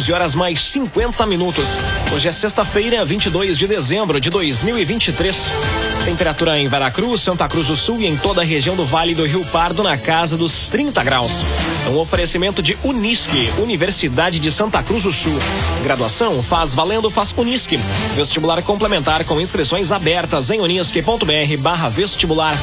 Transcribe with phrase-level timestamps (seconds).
[0.00, 1.76] 11 horas mais 50 minutos.
[2.10, 5.52] Hoje é sexta-feira, 22 de dezembro de 2023.
[6.04, 9.26] Temperatura em Veracruz, Santa Cruz do Sul e em toda a região do Vale do
[9.26, 11.44] Rio Pardo na casa dos 30 graus.
[11.88, 15.38] Um oferecimento de Unisque, Universidade de Santa Cruz do Sul.
[15.84, 17.78] Graduação faz valendo faz Unisque.
[18.16, 22.56] Vestibular complementar com inscrições abertas em unisque.br barra vestibular.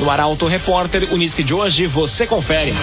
[0.00, 2.74] No Arauto Repórter Unisque de hoje, você confere.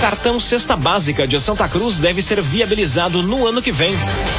[0.00, 3.94] Cartão Cesta Básica de Santa Cruz deve ser viabilizado no ano que vem.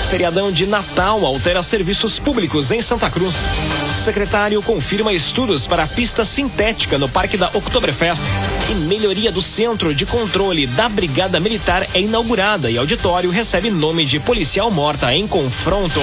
[0.09, 3.46] Feriadão de Natal altera serviços públicos em Santa Cruz.
[3.88, 8.24] Secretário confirma estudos para a pista sintética no Parque da Oktoberfest.
[8.70, 14.06] E melhoria do Centro de Controle da Brigada Militar é inaugurada e auditório recebe nome
[14.06, 16.00] de policial morta em confronto.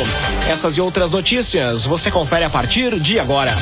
[0.48, 3.56] Essas e outras notícias você confere a partir de agora.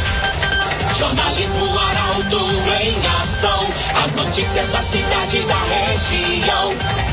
[0.96, 2.40] Jornalismo Arauto
[2.82, 3.68] em ação.
[4.04, 7.07] As notícias da cidade e da região.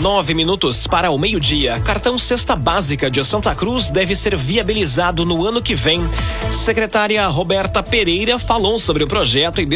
[0.00, 1.80] Nove minutos para o meio-dia.
[1.80, 6.08] Cartão Cesta Básica de Santa Cruz deve ser viabilizado no ano que vem.
[6.52, 9.66] Secretária Roberta Pereira falou sobre o projeto e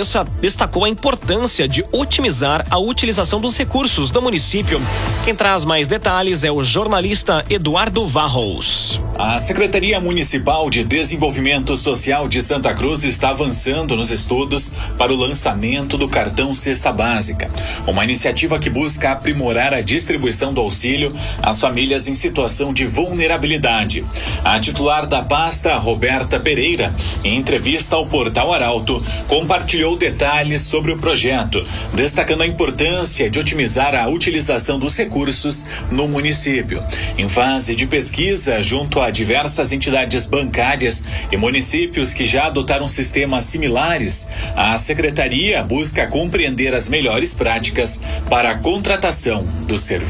[0.41, 4.81] destacou a importância de otimizar a utilização dos recursos do município.
[5.25, 9.01] Quem traz mais detalhes é o jornalista Eduardo Varros.
[9.19, 15.17] A Secretaria Municipal de Desenvolvimento Social de Santa Cruz está avançando nos estudos para o
[15.17, 17.51] lançamento do cartão Cesta Básica,
[17.87, 20.12] uma iniciativa que busca aprimorar a distribuição
[20.53, 24.05] do auxílio às famílias em situação de vulnerabilidade.
[24.45, 30.99] A titular da pasta, Roberta Pereira, em entrevista ao portal Arauto, compartilhou detalhes sobre o
[30.99, 36.83] projeto, destacando a importância de otimizar a utilização dos recursos no município.
[37.17, 43.45] Em fase de pesquisa junto a diversas entidades bancárias e municípios que já adotaram sistemas
[43.45, 50.02] similares, a secretaria busca compreender as melhores práticas para a contratação do serviço.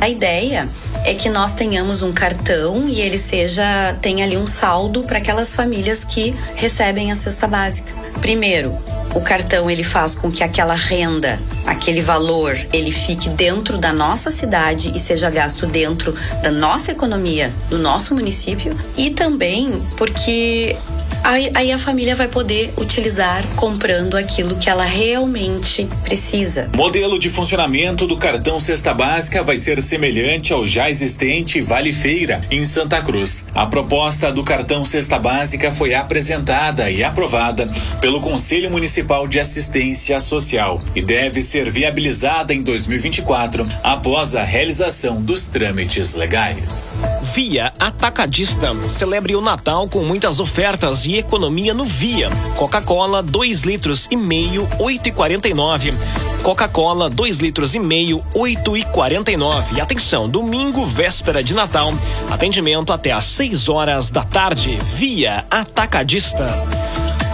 [0.00, 0.68] A ideia
[1.04, 5.54] é que nós tenhamos um cartão e ele seja tenha ali um saldo para aquelas
[5.54, 7.92] famílias que recebem a cesta básica.
[8.20, 8.76] Primeiro,
[9.14, 14.30] o cartão ele faz com que aquela renda, aquele valor, ele fique dentro da nossa
[14.30, 20.76] cidade e seja gasto dentro da nossa economia, do nosso município e também porque
[21.24, 26.68] Aí, aí, a família vai poder utilizar comprando aquilo que ela realmente precisa.
[26.76, 32.42] Modelo de funcionamento do cartão Cesta Básica vai ser semelhante ao já existente Vale Feira,
[32.50, 33.46] em Santa Cruz.
[33.54, 37.66] A proposta do cartão Cesta Básica foi apresentada e aprovada
[38.02, 45.22] pelo Conselho Municipal de Assistência Social e deve ser viabilizada em 2024 após a realização
[45.22, 47.00] dos trâmites legais.
[47.34, 48.76] Via Atacadista.
[48.86, 52.30] Celebre o Natal com muitas ofertas e economia no Via.
[52.56, 55.94] Coca-Cola, 2 litros e meio, 8,49.
[56.42, 59.76] Coca-Cola, 2 litros e meio, 8,49.
[59.76, 61.94] E atenção, domingo, véspera de Natal,
[62.30, 66.46] atendimento até às 6 horas da tarde, via Atacadista.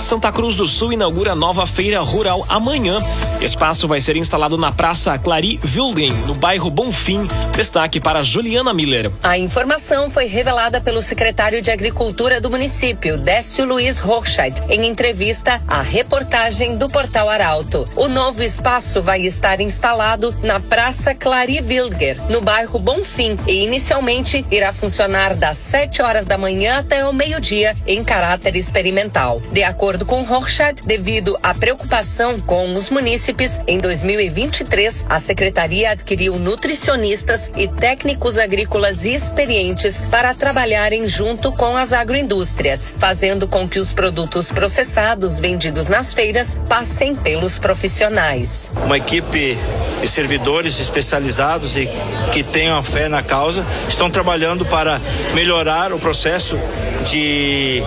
[0.01, 3.05] Santa Cruz do Sul inaugura nova feira rural amanhã.
[3.41, 7.29] Espaço vai ser instalado na Praça Clary Wilden, no bairro Bonfim.
[7.55, 9.13] Destaque para Juliana Miller.
[9.23, 15.61] A informação foi revelada pelo secretário de Agricultura do município, Décio Luiz Rochheit, em entrevista
[15.69, 17.87] à reportagem do Portal Arauto.
[17.95, 24.47] O novo espaço vai estar instalado na Praça Clary Wilder, no bairro Bonfim, e inicialmente
[24.51, 29.41] irá funcionar das 7 horas da manhã até o meio-dia, em caráter experimental.
[29.53, 35.91] De acordo acordo com Rorschach, devido à preocupação com os munícipes, em 2023 a secretaria
[35.91, 43.81] adquiriu nutricionistas e técnicos agrícolas experientes para trabalharem junto com as agroindústrias, fazendo com que
[43.81, 48.71] os produtos processados vendidos nas feiras passem pelos profissionais.
[48.85, 49.59] Uma equipe
[50.01, 51.89] de servidores especializados e
[52.33, 55.01] que tenham fé na causa estão trabalhando para
[55.35, 56.57] melhorar o processo
[57.05, 57.83] de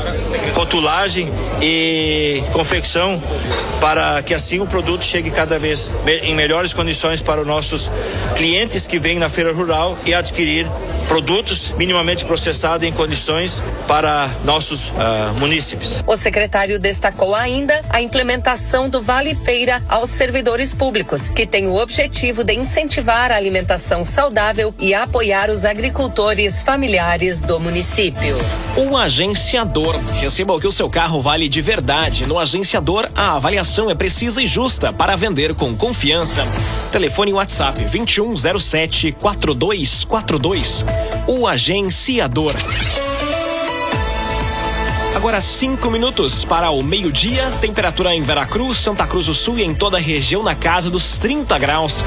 [0.53, 1.29] rotulagem
[1.61, 3.21] e confecção
[3.79, 5.91] para que assim o produto chegue cada vez
[6.23, 7.91] em melhores condições para os nossos
[8.35, 10.67] clientes que vêm na feira rural e adquirir
[11.13, 14.93] produtos minimamente processados em condições para nossos uh,
[15.37, 16.03] munícipes.
[16.07, 21.75] O secretário destacou ainda a implementação do Vale Feira aos servidores públicos, que tem o
[21.75, 28.35] objetivo de incentivar a alimentação saudável e apoiar os agricultores familiares do município.
[28.75, 29.99] O agenciador.
[30.19, 32.25] Receba o que o seu carro vale de verdade.
[32.25, 36.43] No agenciador, a avaliação é precisa e justa para vender com confiança.
[36.91, 40.83] Telefone WhatsApp 2107 4242.
[41.27, 42.53] O agenciador.
[45.15, 47.49] Agora cinco minutos para o meio-dia.
[47.61, 51.17] Temperatura em Veracruz, Santa Cruz do Sul e em toda a região na casa dos
[51.17, 52.03] 30 graus.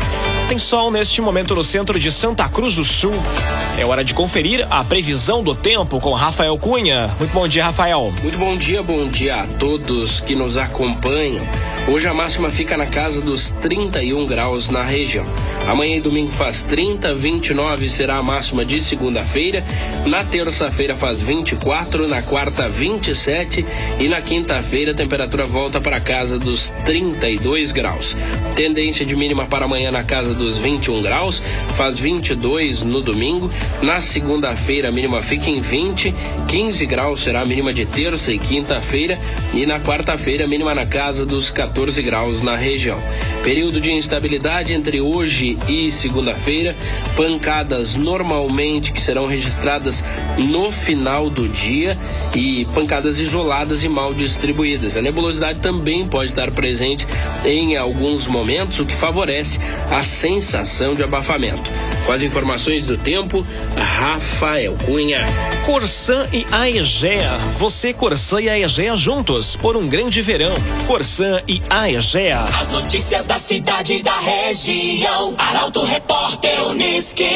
[0.48, 3.10] Tem sol neste momento no centro de Santa Cruz do Sul.
[3.76, 7.14] É hora de conferir a previsão do tempo com Rafael Cunha.
[7.19, 8.14] Muito bom dia, Rafael.
[8.22, 11.44] Muito bom dia, bom dia a todos que nos acompanham.
[11.88, 15.26] Hoje a máxima fica na casa dos 31 graus na região.
[15.69, 19.64] Amanhã e domingo faz 30, 29 será a máxima de segunda-feira.
[20.06, 23.66] Na terça-feira faz 24, na quarta 27
[23.98, 28.16] e na quinta-feira a temperatura volta para casa dos 32 graus.
[28.54, 31.42] Tendência de mínima para amanhã na casa dos 21 graus,
[31.76, 33.50] faz 22 no domingo.
[33.82, 36.14] Na segunda-feira a mínima fica em 20,
[36.46, 39.18] 15 graus será a mínima de terça e quinta-feira
[39.54, 42.98] e na quarta-feira a mínima na casa dos 14 14 graus na região.
[43.42, 46.74] Período de instabilidade entre hoje e segunda-feira,
[47.14, 50.02] pancadas normalmente que serão registradas
[50.36, 51.96] no final do dia
[52.34, 54.96] e pancadas isoladas e mal distribuídas.
[54.96, 57.06] A nebulosidade também pode estar presente
[57.44, 59.58] em alguns momentos, o que favorece
[59.90, 61.70] a sensação de abafamento.
[62.05, 63.46] Com as informações do tempo,
[63.76, 65.25] Rafael Cunha.
[65.64, 67.37] Corsan e Aegea.
[67.58, 70.52] Você, Corsan e Aegea juntos por um grande verão.
[70.88, 72.43] Corsan e Aegea.
[72.61, 75.32] As notícias da cidade e da região.
[75.38, 77.31] Arauto Repórter Uniski.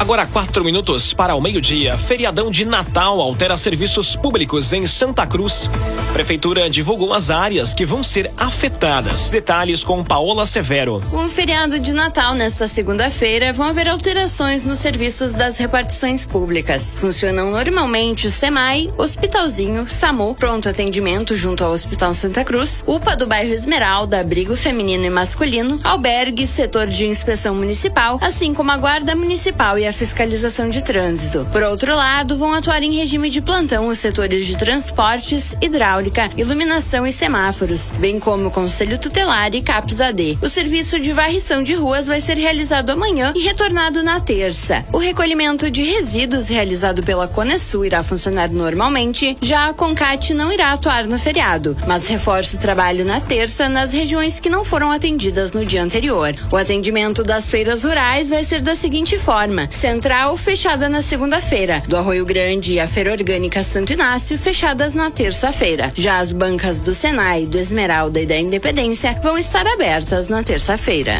[0.00, 1.94] Agora quatro minutos para o meio-dia.
[1.98, 5.68] Feriadão de Natal altera serviços públicos em Santa Cruz.
[6.14, 9.28] Prefeitura divulgou as áreas que vão ser afetadas.
[9.28, 11.02] Detalhes com Paola Severo.
[11.10, 16.96] Com o feriado de Natal nesta segunda-feira, vão haver alterações nos serviços das repartições públicas.
[16.98, 23.26] Funcionam normalmente o SEMAI, Hospitalzinho, SAMU, Pronto Atendimento junto ao Hospital Santa Cruz, UPA do
[23.26, 29.14] bairro Esmeralda, Abrigo Feminino e Masculino, Albergue, Setor de Inspeção Municipal, assim como a Guarda
[29.14, 31.46] Municipal e a fiscalização de trânsito.
[31.52, 37.06] Por outro lado, vão atuar em regime de plantão os setores de transportes, hidráulica, iluminação
[37.06, 40.38] e semáforos, bem como o Conselho Tutelar e CAPS AD.
[40.42, 44.84] O serviço de varrição de ruas vai ser realizado amanhã e retornado na terça.
[44.92, 50.72] O recolhimento de resíduos realizado pela Conesul irá funcionar normalmente, já a Concat não irá
[50.72, 55.52] atuar no feriado, mas reforça o trabalho na terça nas regiões que não foram atendidas
[55.52, 56.34] no dia anterior.
[56.50, 61.96] O atendimento das feiras rurais vai ser da seguinte forma: Central fechada na segunda-feira, do
[61.96, 65.90] Arroio Grande e a Feira Orgânica Santo Inácio fechadas na terça-feira.
[65.94, 71.14] Já as bancas do Senai, do Esmeralda e da Independência vão estar abertas na terça-feira.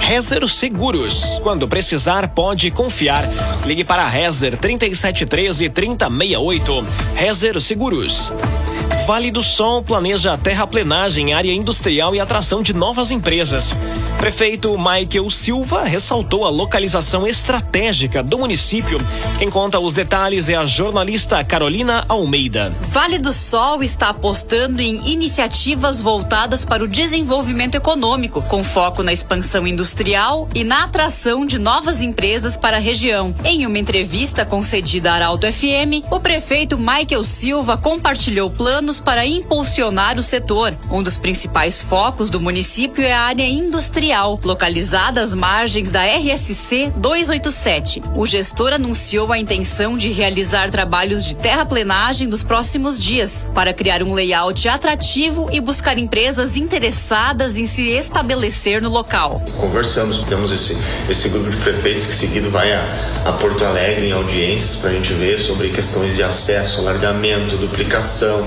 [0.00, 1.38] Rezer Seguros.
[1.42, 3.28] Quando precisar, pode confiar.
[3.66, 6.86] Ligue para Rezer 3713 3068.
[7.14, 8.32] Rezer Seguros.
[9.06, 13.74] Vale do Sol planeja terraplenagem, área industrial e atração de novas empresas.
[14.18, 19.00] Prefeito Michael Silva ressaltou a localização estratégica do município.
[19.38, 22.74] Quem conta os detalhes é a jornalista Carolina Almeida.
[22.80, 29.12] Vale do Sol está apostando em iniciativas voltadas para o desenvolvimento econômico, com foco na
[29.12, 33.32] expansão industrial e na atração de novas empresas para a região.
[33.44, 40.18] Em uma entrevista concedida à Arauto FM, o prefeito Michael Silva compartilhou planos para impulsionar
[40.18, 40.76] o setor.
[40.90, 44.07] Um dos principais focos do município é a área industrial,
[44.42, 48.02] localizada às margens da RSC 287.
[48.16, 54.02] O gestor anunciou a intenção de realizar trabalhos de terraplenagem nos próximos dias, para criar
[54.02, 59.42] um layout atrativo e buscar empresas interessadas em se estabelecer no local.
[59.60, 62.82] Conversamos, temos esse, esse grupo de prefeitos que seguido vai a,
[63.26, 68.46] a Porto Alegre em audiências para a gente ver sobre questões de acesso, alargamento, duplicação,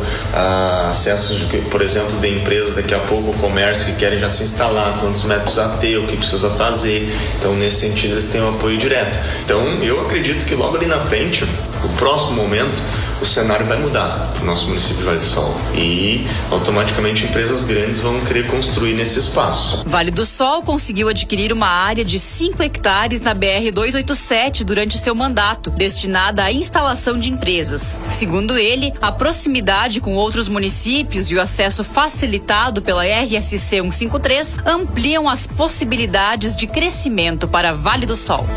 [0.89, 5.23] acessos, por exemplo, de empresas daqui a pouco, comércio que querem já se instalar, quantos
[5.23, 7.11] metros a ter, o que precisa fazer.
[7.37, 9.19] Então, nesse sentido, eles têm um apoio direto.
[9.43, 11.43] Então, eu acredito que logo ali na frente,
[11.83, 12.83] o próximo momento,
[13.21, 17.99] o cenário vai mudar no nosso município de Vale do Sol e automaticamente empresas grandes
[17.99, 19.83] vão querer construir nesse espaço.
[19.85, 25.13] Vale do Sol conseguiu adquirir uma área de 5 hectares na BR 287 durante seu
[25.13, 27.99] mandato, destinada à instalação de empresas.
[28.09, 35.29] Segundo ele, a proximidade com outros municípios e o acesso facilitado pela RSC 153 ampliam
[35.29, 38.47] as possibilidades de crescimento para Vale do Sol.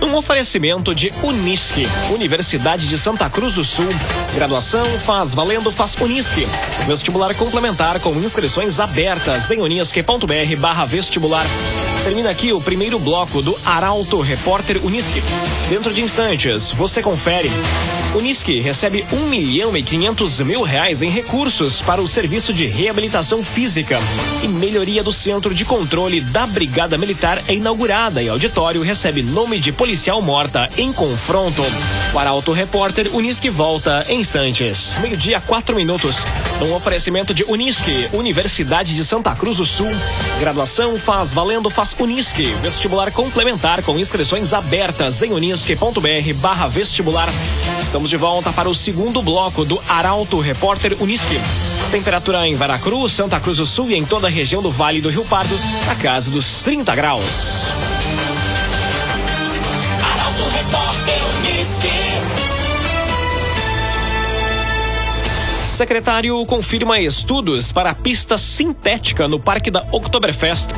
[0.00, 3.88] Um oferecimento de Unisque, Universidade de Santa Cruz do Sul.
[4.34, 6.46] Graduação faz valendo faz Unisque.
[6.86, 11.44] Vestibular complementar com inscrições abertas em unisque.br barra vestibular.
[12.04, 15.22] Termina aqui o primeiro bloco do Arauto Repórter Unisque.
[15.68, 17.50] Dentro de instantes, você confere.
[18.14, 23.42] Unisque recebe um milhão e quinhentos mil reais em recursos para o serviço de reabilitação
[23.42, 23.98] física
[24.42, 29.58] e melhoria do centro de controle da Brigada Militar é inaugurada e auditório recebe nome
[29.58, 31.62] de policial morta em confronto.
[32.14, 34.98] O Arauto Repórter Unisque volta em instantes.
[34.98, 36.24] Meio-dia, quatro minutos.
[36.66, 39.90] Um oferecimento de Unisque, Universidade de Santa Cruz do Sul.
[40.40, 42.54] Graduação faz valendo faz Unisque.
[42.62, 47.28] Vestibular complementar com inscrições abertas em unisque.br barra vestibular.
[47.98, 51.36] Estamos de volta para o segundo bloco do Arauto Repórter Unisque.
[51.90, 55.08] Temperatura em Veracruz, Santa Cruz do Sul e em toda a região do Vale do
[55.08, 57.24] Rio Pardo, na casa dos 30 graus.
[60.00, 61.17] Arauto Repórter
[65.78, 70.70] Secretário confirma estudos para a pista sintética no Parque da Oktoberfest.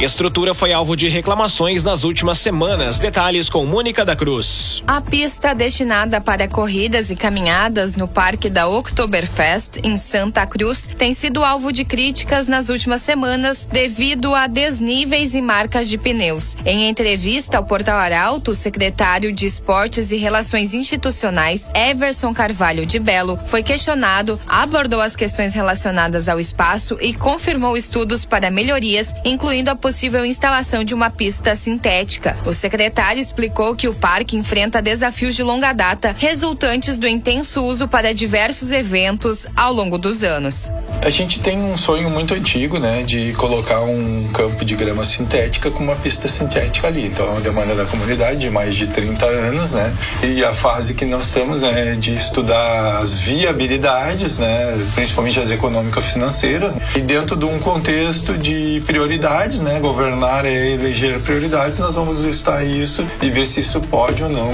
[0.00, 2.98] Estrutura foi alvo de reclamações nas últimas semanas.
[2.98, 4.82] Detalhes com Mônica da Cruz.
[4.84, 11.14] A pista destinada para corridas e caminhadas no Parque da Oktoberfest, em Santa Cruz, tem
[11.14, 16.56] sido alvo de críticas nas últimas semanas devido a desníveis e marcas de pneus.
[16.64, 22.98] Em entrevista ao Portal Arauto, o secretário de Esportes e Relações Institucionais, Everson Carvalho de
[22.98, 29.70] Belo, foi questionado, abordou as questões relacionadas ao espaço e confirmou estudos para melhorias, incluindo
[29.70, 32.36] a possível instalação de uma pista sintética.
[32.46, 37.86] O secretário explicou que o parque enfrenta desafios de longa data, resultantes do intenso uso
[37.86, 40.70] para diversos eventos ao longo dos anos.
[41.02, 45.70] A gente tem um sonho muito antigo, né, de colocar um campo de grama sintética
[45.70, 47.06] com uma pista sintética ali.
[47.06, 49.94] Então, é uma demanda da comunidade de mais de 30 anos, né?
[50.22, 56.76] E a fase que nós estamos é de estudar as viabilidades, né, principalmente as econômico-financeiras,
[56.94, 62.64] e dentro de um contexto de prioridades, né, governar é eleger prioridades, nós vamos listar
[62.64, 64.50] isso e ver se isso pode ou não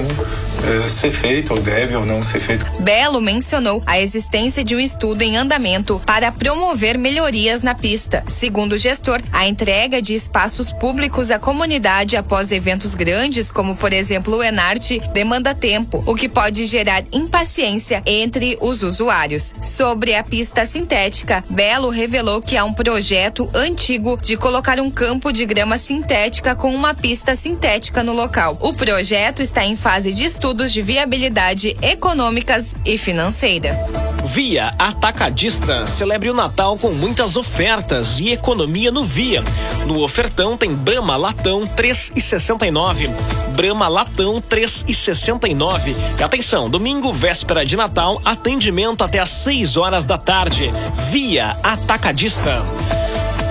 [0.65, 2.67] é, ser feito, ou deve ou não ser feito.
[2.81, 8.25] Belo mencionou a existência de um estudo em andamento para promover melhorias na pista.
[8.29, 13.93] Segundo o gestor, a entrega de espaços públicos à comunidade após eventos grandes, como por
[13.93, 19.55] exemplo o Enarte, demanda tempo, o que pode gerar impaciência entre os usuários.
[19.75, 25.33] Sobre a pista sintética, Belo revelou que há um projeto antigo de colocar um campo
[25.33, 28.57] de grama sintética com uma pista sintética no local.
[28.61, 33.93] O projeto está em fase de estudos de viabilidade econômicas e financeiras.
[34.23, 35.89] Via Atacadista.
[35.89, 39.43] Celebre o Natal com muitas ofertas e economia no Via.
[39.89, 43.11] No ofertão tem Brama Latão 3,69.
[43.57, 45.97] Brama Latão 3,69.
[46.19, 50.71] E atenção, domingo, véspera de Natal, atendimento até às 6 horas da tarde.
[51.11, 52.63] Via Atacadista.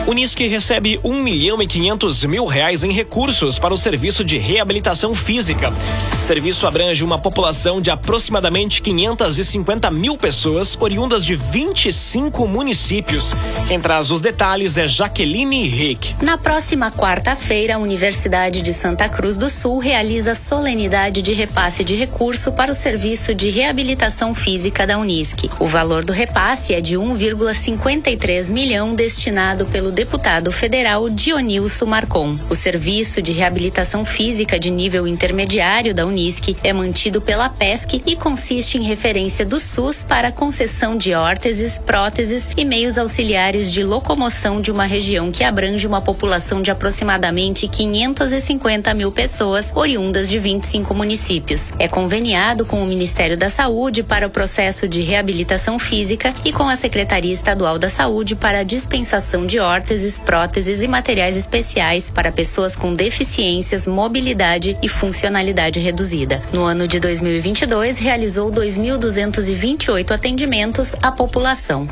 [0.05, 5.15] Unisque recebe um milhão e quinhentos mil reais em recursos para o serviço de reabilitação
[5.15, 5.73] física.
[6.19, 13.33] Serviço abrange uma população de aproximadamente 550 mil pessoas, oriundas de 25 municípios.
[13.67, 16.15] Quem traz os detalhes é Jaqueline Rick.
[16.21, 21.95] Na próxima quarta-feira, a Universidade de Santa Cruz do Sul realiza solenidade de repasse de
[21.95, 25.49] recurso para o serviço de reabilitação física da Unisque.
[25.59, 32.35] O valor do repasse é de 1,53 milhão destinado pelo deputado federal Dionilson Marcon.
[32.49, 38.15] O serviço de reabilitação física de nível intermediário da Unisque é mantido pela PESC e
[38.15, 44.59] consiste em referência do SUS para concessão de órteses, próteses e meios auxiliares de locomoção
[44.59, 50.93] de uma região que abrange uma população de aproximadamente 550 mil pessoas, oriundas de 25
[50.95, 51.71] municípios.
[51.77, 56.67] É conveniado com o Ministério da Saúde para o processo de reabilitação física e com
[56.67, 62.09] a Secretaria Estadual da Saúde para a dispensação de órteses órteses, próteses e materiais especiais
[62.09, 66.41] para pessoas com deficiências, mobilidade e funcionalidade reduzida.
[66.53, 71.85] No ano de 2022, realizou 2.228 atendimentos à população.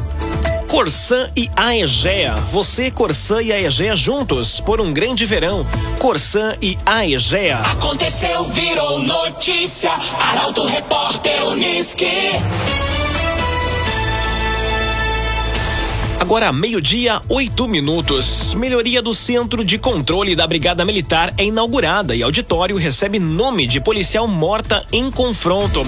[0.70, 2.36] Corsã e Aegea.
[2.50, 5.68] Você, Corsã e Aegea juntos por um grande verão.
[6.00, 7.58] Corsã e Aegea.
[7.58, 9.92] Aconteceu, virou notícia.
[10.18, 12.08] Arauto Repórter Unisque.
[16.22, 18.54] Agora, meio-dia, oito minutos.
[18.54, 23.82] Melhoria do Centro de Controle da Brigada Militar é inaugurada e auditório recebe nome de
[23.82, 25.82] policial morta em confronto.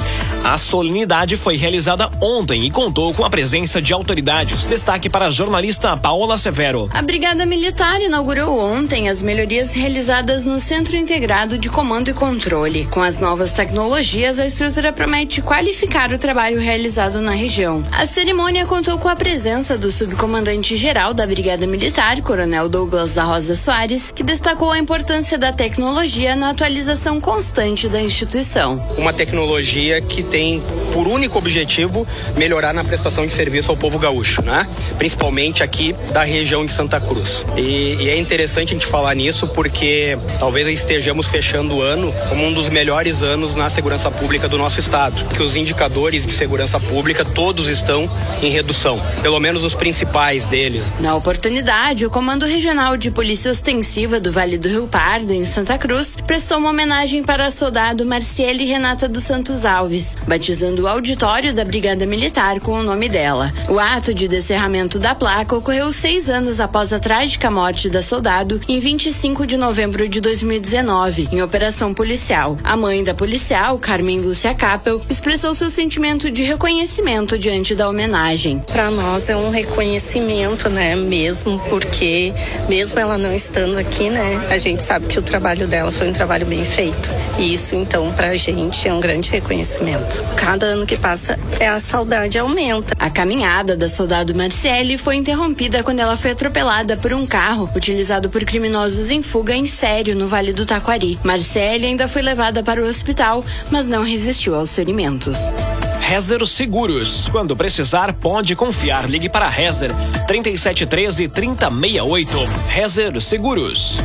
[0.43, 4.67] A solenidade foi realizada ontem e contou com a presença de autoridades.
[4.67, 6.89] Destaque para a jornalista Paola Severo.
[6.93, 12.85] A Brigada Militar inaugurou ontem as melhorias realizadas no Centro Integrado de Comando e Controle.
[12.91, 17.81] Com as novas tecnologias, a estrutura promete qualificar o trabalho realizado na região.
[17.89, 23.55] A cerimônia contou com a presença do subcomandante-geral da Brigada Militar, Coronel Douglas da Rosa
[23.55, 28.85] Soares, que destacou a importância da tecnologia na atualização constante da instituição.
[28.97, 30.59] Uma tecnologia que tem
[30.91, 34.67] por único objetivo melhorar na prestação de serviço ao povo gaúcho, né?
[34.97, 37.45] Principalmente aqui da região de Santa Cruz.
[37.55, 42.47] E, e é interessante a gente falar nisso porque talvez estejamos fechando o ano como
[42.47, 46.79] um dos melhores anos na segurança pública do nosso estado, que os indicadores de segurança
[46.79, 48.09] pública todos estão
[48.41, 50.91] em redução, pelo menos os principais deles.
[50.99, 55.77] Na oportunidade, o Comando Regional de Polícia Ostensiva do Vale do Rio Pardo, em Santa
[55.77, 61.53] Cruz, prestou uma homenagem para a soldado Marciele Renata dos Santos Alves, batizando o auditório
[61.53, 63.53] da Brigada Militar com o nome dela.
[63.69, 68.59] O ato de descerramento da placa ocorreu seis anos após a trágica morte da soldado
[68.67, 72.57] em 25 de novembro de 2019, em operação policial.
[72.63, 78.59] A mãe da policial, Carmen Lúcia Capel, expressou seu sentimento de reconhecimento diante da homenagem.
[78.59, 80.95] Para nós é um reconhecimento, né?
[80.95, 82.33] Mesmo porque,
[82.69, 84.47] mesmo ela não estando aqui, né?
[84.49, 87.09] A gente sabe que o trabalho dela foi um trabalho bem feito.
[87.39, 90.12] E isso, então, para a gente é um grande reconhecimento.
[90.35, 92.93] Cada ano que passa, é a saudade aumenta.
[92.99, 98.29] A caminhada da soldado Marcele foi interrompida quando ela foi atropelada por um carro utilizado
[98.29, 101.19] por criminosos em fuga em sério no Vale do Taquari.
[101.23, 105.53] Marcele ainda foi levada para o hospital, mas não resistiu aos ferimentos.
[105.99, 107.29] Rezer Seguros.
[107.29, 109.09] Quando precisar, pode confiar.
[109.09, 109.91] Ligue para Rezer
[110.27, 112.37] 3713 3068.
[112.67, 114.01] Rezer Seguros.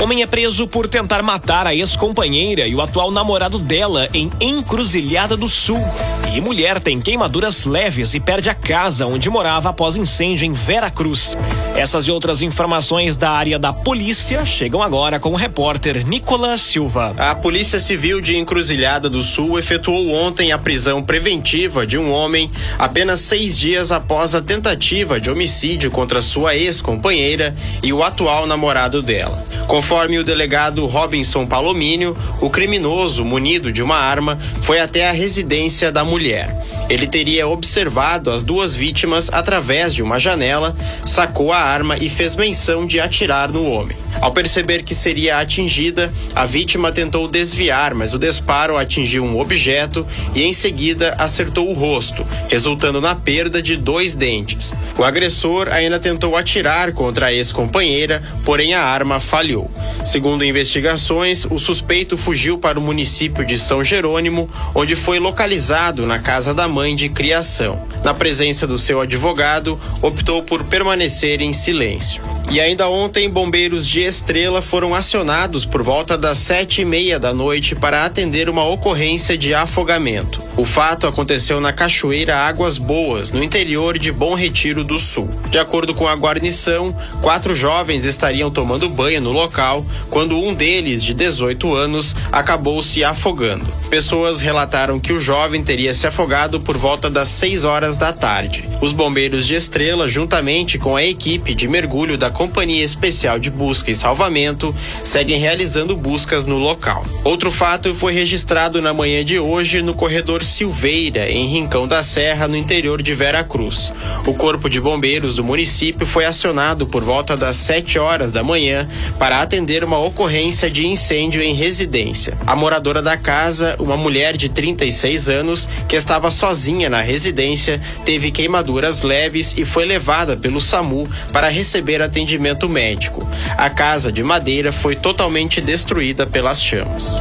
[0.00, 5.36] Homem é preso por tentar matar a ex-companheira e o atual namorado dela em Encruzilhada
[5.36, 5.84] do Sul.
[6.32, 10.88] E mulher tem queimaduras leves e perde a casa onde morava após incêndio em Vera
[10.88, 11.36] Cruz.
[11.74, 17.14] Essas e outras informações da área da polícia chegam agora com o repórter Nicolas Silva.
[17.18, 22.48] A Polícia Civil de Encruzilhada do Sul efetuou ontem a prisão preventiva de um homem
[22.78, 29.02] apenas seis dias após a tentativa de homicídio contra sua ex-companheira e o atual namorado
[29.02, 29.44] dela.
[29.66, 35.90] Conforme o delegado Robinson Palomínio, o criminoso, munido de uma arma, foi até a residência
[35.90, 36.54] da mulher.
[36.90, 40.76] Ele teria observado as duas vítimas através de uma janela,
[41.06, 43.96] sacou a arma e fez menção de atirar no homem.
[44.20, 50.06] Ao perceber que seria atingida, a vítima tentou desviar, mas o disparo atingiu um objeto
[50.34, 54.74] e em seguida acertou o rosto, resultando na perda de dois dentes.
[54.96, 59.70] O agressor ainda tentou atirar contra a ex-companheira, porém a arma falhou.
[60.04, 66.18] Segundo investigações, o suspeito fugiu para o município de São Jerônimo, onde foi localizado na
[66.18, 67.86] casa da mãe de criação.
[68.02, 72.37] Na presença do seu advogado, optou por permanecer em silêncio.
[72.50, 77.34] E ainda ontem, bombeiros de Estrela foram acionados por volta das sete e meia da
[77.34, 80.42] noite para atender uma ocorrência de afogamento.
[80.56, 85.28] O fato aconteceu na Cachoeira Águas Boas, no interior de Bom Retiro do Sul.
[85.50, 91.04] De acordo com a guarnição, quatro jovens estariam tomando banho no local quando um deles,
[91.04, 93.66] de 18 anos, acabou se afogando.
[93.90, 98.66] Pessoas relataram que o jovem teria se afogado por volta das 6 horas da tarde.
[98.80, 103.90] Os bombeiros de Estrela, juntamente com a equipe de mergulho da Companhia Especial de Busca
[103.90, 104.72] e Salvamento,
[105.02, 107.04] seguem realizando buscas no local.
[107.24, 112.46] Outro fato foi registrado na manhã de hoje no corredor Silveira, em Rincão da Serra,
[112.46, 113.92] no interior de Vera Cruz.
[114.24, 118.88] O Corpo de Bombeiros do município foi acionado por volta das 7 horas da manhã
[119.18, 122.38] para atender uma ocorrência de incêndio em residência.
[122.46, 128.30] A moradora da casa, uma mulher de 36 anos, que estava sozinha na residência, teve
[128.30, 133.28] queimaduras leves e foi levada pelo SAMU para receber atendimento médico.
[133.56, 137.16] A casa de madeira foi totalmente destruída pelas chamas.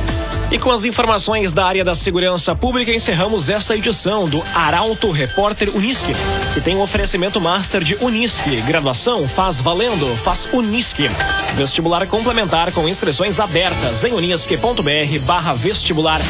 [0.49, 5.75] E com as informações da área da segurança pública, encerramos esta edição do Arauto Repórter
[5.75, 6.13] Unisque,
[6.53, 8.55] que tem um oferecimento master de Unisque.
[8.61, 11.09] Graduação faz valendo, faz Unisque.
[11.55, 16.21] Vestibular complementar com inscrições abertas em unisque.br barra vestibular.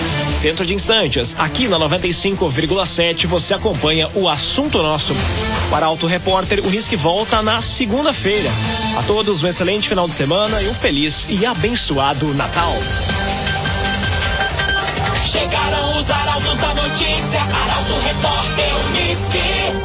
[0.41, 5.13] Dentro de instantes, aqui na 95,7 você acompanha o assunto nosso.
[5.71, 8.49] O Arauto Repórter Unisque volta na segunda-feira.
[8.97, 12.73] A todos um excelente final de semana e um feliz e abençoado Natal.
[15.28, 19.78] Chegaram os arautos da notícia, Arauto Repórter Unisque.